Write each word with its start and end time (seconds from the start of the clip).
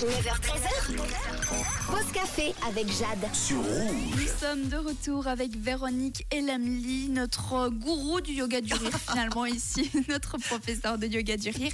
9h13h. 0.00 0.96
Pause 1.86 2.12
café 2.14 2.54
avec 2.66 2.86
Jade. 2.86 3.34
sur 3.34 3.58
Rouge. 3.58 4.16
Nous 4.16 4.46
sommes 4.48 4.68
de 4.68 4.76
retour 4.76 5.26
avec 5.26 5.54
Véronique 5.54 6.26
Elamli, 6.30 7.10
notre 7.10 7.68
gourou 7.68 8.22
du 8.22 8.32
yoga 8.32 8.62
du 8.62 8.72
rire 8.72 8.98
finalement 9.10 9.44
ici, 9.44 9.90
notre 10.08 10.38
professeur 10.38 10.96
de 10.96 11.06
yoga 11.06 11.36
du 11.36 11.50
rire. 11.50 11.72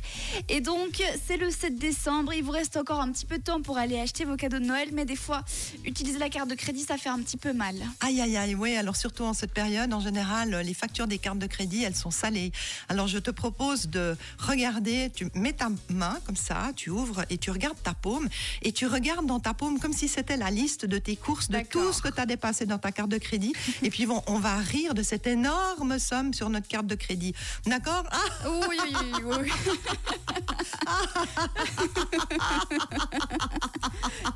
Et 0.48 0.60
donc 0.60 1.00
c'est 1.24 1.36
le 1.36 1.52
7 1.52 1.78
décembre, 1.78 2.32
il 2.32 2.42
vous 2.42 2.50
reste 2.50 2.76
encore 2.76 3.00
un 3.00 3.12
petit 3.12 3.26
peu 3.26 3.38
de 3.38 3.44
temps 3.44 3.62
pour 3.62 3.78
aller 3.78 4.00
acheter 4.00 4.24
vos 4.24 4.36
cadeaux 4.36 4.58
de 4.58 4.64
Noël, 4.64 4.88
mais 4.92 5.04
des 5.04 5.14
fois 5.14 5.44
utiliser 5.84 6.18
la 6.18 6.28
carte 6.28 6.50
de 6.50 6.56
crédit 6.56 6.82
ça 6.82 6.96
fait 6.96 7.10
un 7.10 7.20
petit 7.20 7.36
peu 7.36 7.52
mal. 7.52 7.76
Aïe, 8.00 8.20
aïe, 8.20 8.36
aïe, 8.36 8.56
oui, 8.56 8.74
alors 8.74 8.96
surtout 8.96 9.22
en 9.22 9.34
cette 9.34 9.52
période, 9.52 9.92
en 9.94 10.00
général, 10.00 10.50
les 10.64 10.74
factures 10.74 11.06
des 11.06 11.18
cartes 11.18 11.38
de 11.38 11.46
crédit, 11.46 11.84
elles 11.84 11.94
sont 11.94 12.10
salées. 12.10 12.50
Alors 12.88 13.06
je 13.06 13.18
te 13.18 13.30
propose 13.30 13.88
de 13.88 14.16
regarder, 14.38 15.12
tu 15.14 15.28
mets 15.34 15.52
ta 15.52 15.68
main 15.90 16.18
comme 16.26 16.34
ça, 16.34 16.72
tu 16.74 16.90
ouvres 16.90 17.24
et 17.30 17.38
tu 17.38 17.52
regardes 17.52 17.80
ta 17.82 17.94
paume, 18.16 18.28
et 18.62 18.72
tu 18.72 18.86
regardes 18.86 19.26
dans 19.26 19.40
ta 19.40 19.54
paume 19.54 19.78
comme 19.78 19.92
si 19.92 20.08
c'était 20.08 20.36
la 20.36 20.50
liste 20.50 20.86
de 20.86 20.98
tes 20.98 21.16
courses, 21.16 21.48
de 21.48 21.60
tout 21.60 21.92
ce 21.92 22.02
que 22.02 22.08
tu 22.08 22.20
as 22.20 22.26
dépassé 22.26 22.66
dans 22.66 22.78
ta 22.78 22.92
carte 22.92 23.10
de 23.10 23.18
crédit. 23.18 23.52
et 23.82 23.90
puis 23.90 24.06
bon, 24.06 24.22
on 24.26 24.38
va 24.38 24.56
rire 24.56 24.94
de 24.94 25.02
cette 25.02 25.26
énorme 25.26 25.98
somme 25.98 26.32
sur 26.32 26.48
notre 26.50 26.68
carte 26.68 26.86
de 26.86 26.94
crédit. 26.94 27.34
D'accord? 27.66 28.04
Ah, 28.10 28.48
Oui, 28.68 28.76
oui, 28.84 28.94
oui, 29.24 29.34
oui. 29.42 29.50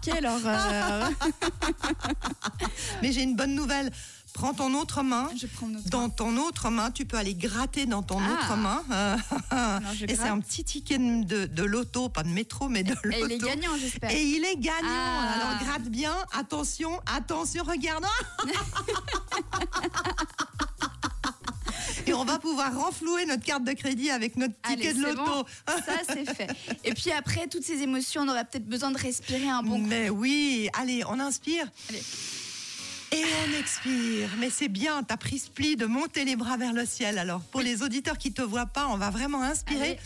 Quelle 0.03 0.27
horreur 0.27 1.11
Mais 3.03 3.13
j'ai 3.13 3.23
une 3.23 3.37
bonne 3.37 3.55
nouvelle. 3.55 3.91
Prends 4.33 4.55
ton 4.55 4.75
autre 4.75 5.03
main. 5.03 5.29
Je 5.37 5.47
prends 5.47 5.67
notre 5.67 5.89
Dans 5.91 6.09
ton 6.09 6.37
autre 6.39 6.71
main, 6.71 6.91
tu 6.91 7.05
peux 7.05 7.17
aller 7.17 7.35
gratter 7.35 7.87
dans 7.87 8.03
ton 8.03 8.19
Ah. 8.21 8.33
autre 8.33 8.57
main. 8.57 8.83
Alors, 9.51 9.81
et 10.09 10.15
c'est 10.15 10.29
un 10.29 10.41
petit 10.41 10.65
ticket 10.65 10.99
de, 10.99 11.47
de 11.47 11.63
loto, 11.63 12.09
pas 12.09 12.23
de 12.23 12.29
métro, 12.29 12.69
mais 12.69 12.83
de 12.83 12.95
loto. 13.03 13.11
Et 13.17 13.21
il 13.25 13.33
est 13.33 13.39
gagnant 13.39 13.77
j'espère. 13.79 14.11
Et 14.11 14.23
il 14.23 14.45
est 14.45 14.57
gagnant. 14.57 14.89
Ah. 14.89 15.33
Alors 15.35 15.63
gratte 15.65 15.89
bien. 15.89 16.15
Attention, 16.33 17.01
attention, 17.07 17.65
regarde. 17.65 18.05
Et 22.07 22.13
on 22.15 22.25
va 22.25 22.39
pouvoir 22.39 22.75
renflouer 22.77 23.25
notre 23.27 23.45
carte 23.45 23.63
de 23.63 23.73
crédit 23.73 24.11
avec 24.11 24.37
notre 24.37 24.55
ticket 24.63 24.89
Allez, 24.89 24.95
de 24.95 25.03
loto. 25.05 25.25
bon, 25.25 25.45
ça 25.67 25.93
c'est 26.09 26.25
fait. 26.35 26.49
Et 26.83 26.93
puis 26.95 27.13
après 27.13 27.47
toutes 27.47 27.63
ces 27.63 27.83
émotions, 27.83 28.23
on 28.23 28.29
aurait 28.29 28.45
peut-être 28.45 28.67
besoin 28.67 28.91
de 28.91 28.99
respirer 28.99 29.49
un 29.49 29.63
bon 29.63 29.81
coup. 29.81 29.87
Mais 29.87 30.09
oui, 30.11 30.69
allez, 30.79 31.05
on 31.09 31.21
inspire. 31.21 31.67
Allez. 31.89 32.03
Et 33.13 33.25
on 33.47 33.59
expire. 33.59 34.29
Mais 34.39 34.51
c'est 34.51 34.69
bien, 34.69 35.03
t'as 35.03 35.17
pris 35.17 35.39
ce 35.41 35.51
pli 35.51 35.77
de 35.77 35.87
monter 35.87 36.25
les 36.25 36.37
bras 36.37 36.57
vers 36.57 36.73
le 36.73 36.87
ciel. 36.87 37.19
Alors, 37.19 37.41
pour 37.41 37.61
les 37.61 37.83
auditeurs 37.83 38.19
qui 38.19 38.33
te 38.33 38.43
voient 38.43 38.67
pas, 38.67 38.87
on 38.89 38.97
va 38.97 39.11
vraiment 39.11 39.43
inspirer. 39.43 39.81
Allez. 39.83 39.99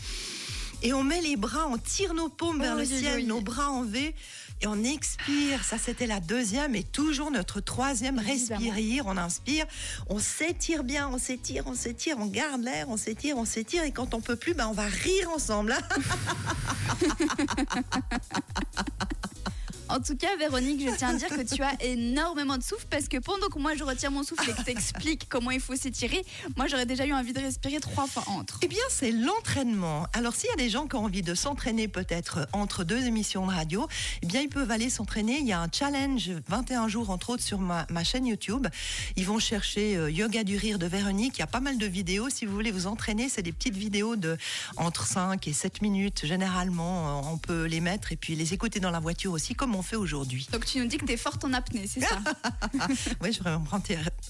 Et 0.81 0.93
on 0.93 1.03
met 1.03 1.21
les 1.21 1.35
bras, 1.35 1.67
on 1.69 1.77
tire 1.77 2.13
nos 2.13 2.29
paumes 2.29 2.61
vers 2.61 2.73
Oh, 2.75 2.79
le 2.79 2.85
ciel, 2.85 3.17
oui. 3.17 3.23
nos 3.25 3.41
bras 3.41 3.69
en 3.69 3.83
V. 3.83 4.15
Et 4.61 4.67
on 4.67 4.83
expire. 4.83 5.63
Ça, 5.63 5.77
c'était 5.77 6.07
la 6.07 6.19
deuxième 6.19 6.75
et 6.75 6.83
toujours 6.83 7.29
notre 7.29 7.59
troisième 7.59 8.19
respirer. 8.19 9.01
On 9.05 9.17
inspire, 9.17 9.65
on 10.07 10.19
s'étire 10.19 10.83
bien, 10.83 11.09
on 11.09 11.17
s'étire, 11.17 11.63
on 11.67 11.75
s'étire, 11.75 12.17
on 12.19 12.27
garde 12.27 12.63
l'air, 12.63 12.87
on 12.89 12.97
s'étire, 12.97 13.37
on 13.37 13.45
s'étire. 13.45 13.83
Et 13.83 13.91
quand 13.91 14.13
on 14.13 14.21
peut 14.21 14.35
plus, 14.37 14.53
ben, 14.53 14.67
on 14.67 14.73
va 14.73 14.85
rire 14.85 15.29
ensemble. 15.35 15.75
En 19.95 20.01
tout 20.01 20.17
cas, 20.17 20.35
Véronique, 20.37 20.81
je 20.81 20.93
tiens 20.93 21.11
à 21.11 21.13
dire 21.13 21.29
que 21.29 21.55
tu 21.55 21.63
as 21.63 21.81
énormément 21.81 22.57
de 22.57 22.63
souffle 22.63 22.85
parce 22.89 23.07
que 23.07 23.15
pendant 23.15 23.47
que 23.47 23.57
moi 23.59 23.75
je 23.75 23.83
retire 23.85 24.11
mon 24.11 24.23
souffle 24.23 24.49
et 24.49 24.53
que 24.53 24.61
t'expliques 24.61 25.29
comment 25.29 25.51
il 25.51 25.61
faut 25.61 25.77
s'étirer, 25.77 26.21
moi 26.57 26.67
j'aurais 26.67 26.85
déjà 26.85 27.05
eu 27.05 27.13
envie 27.13 27.31
de 27.31 27.39
respirer 27.39 27.79
trois 27.79 28.05
fois 28.05 28.25
entre. 28.27 28.59
Eh 28.61 28.67
bien, 28.67 28.83
c'est 28.89 29.11
l'entraînement. 29.11 30.05
Alors, 30.11 30.35
s'il 30.35 30.49
y 30.49 30.53
a 30.53 30.57
des 30.57 30.69
gens 30.69 30.85
qui 30.87 30.97
ont 30.97 31.05
envie 31.05 31.21
de 31.21 31.33
s'entraîner 31.33 31.87
peut-être 31.87 32.45
entre 32.51 32.83
deux 32.83 33.05
émissions 33.05 33.47
de 33.47 33.53
radio, 33.53 33.87
eh 34.21 34.25
bien, 34.25 34.41
ils 34.41 34.49
peuvent 34.49 34.69
aller 34.69 34.89
s'entraîner. 34.89 35.37
Il 35.39 35.47
y 35.47 35.53
a 35.53 35.61
un 35.61 35.69
challenge 35.71 36.29
21 36.49 36.89
jours, 36.89 37.09
entre 37.09 37.29
autres, 37.29 37.43
sur 37.43 37.59
ma, 37.61 37.85
chaîne 38.03 38.25
YouTube. 38.25 38.67
Ils 39.15 39.25
vont 39.25 39.39
chercher 39.39 39.95
euh, 39.95 40.11
Yoga 40.11 40.43
du 40.43 40.57
rire 40.57 40.77
de 40.77 40.87
Véronique. 40.87 41.37
Il 41.37 41.39
y 41.39 41.43
a 41.43 41.47
pas 41.47 41.61
mal 41.61 41.77
de 41.77 41.85
vidéos. 41.85 42.29
Si 42.29 42.45
vous 42.45 42.53
voulez 42.53 42.71
vous 42.71 42.87
entraîner, 42.87 43.29
c'est 43.29 43.43
des 43.43 43.53
petites 43.53 43.77
vidéos 43.77 44.17
de 44.17 44.37
entre 44.75 45.07
5 45.07 45.47
et 45.47 45.53
7 45.53 45.81
minutes. 45.81 46.25
Généralement, 46.25 47.21
euh, 47.23 47.31
on 47.31 47.37
peut 47.37 47.63
les 47.63 47.79
mettre 47.79 48.11
et 48.11 48.17
puis 48.17 48.35
les 48.35 48.53
écouter 48.53 48.81
dans 48.81 48.91
la 48.91 48.99
voiture 48.99 49.31
aussi, 49.31 49.55
comme 49.55 49.73
on 49.73 49.84
fait 49.85 49.95
aujourd'hui. 49.95 50.47
Donc 50.51 50.65
tu 50.65 50.79
nous 50.79 50.87
dis 50.87 50.97
que 50.97 51.05
t'es 51.05 51.17
forte 51.17 51.45
en 51.45 51.53
apnée, 51.53 51.87
c'est 51.87 52.01
ça 52.01 52.19
Oui, 53.21 53.31
je 53.31 53.41
vais 53.43 53.51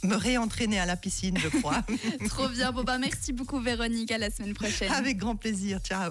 me 0.04 0.16
réentraîner 0.16 0.80
à 0.80 0.86
la 0.86 0.96
piscine, 0.96 1.38
je 1.38 1.48
crois. 1.48 1.82
Trop 2.30 2.48
bien. 2.50 2.72
Bon 2.72 2.84
bah 2.84 2.98
merci 2.98 3.34
beaucoup 3.34 3.60
Véronique, 3.60 4.12
à 4.12 4.18
la 4.18 4.30
semaine 4.30 4.54
prochaine. 4.54 4.92
Avec 4.92 5.18
grand 5.18 5.36
plaisir. 5.36 5.80
Ciao. 5.80 6.04